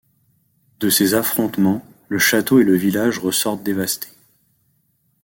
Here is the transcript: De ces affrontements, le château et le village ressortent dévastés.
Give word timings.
De 0.79 0.89
ces 0.89 1.13
affrontements, 1.13 1.85
le 2.09 2.17
château 2.17 2.59
et 2.59 2.63
le 2.63 2.73
village 2.73 3.19
ressortent 3.19 3.61
dévastés. 3.61 4.09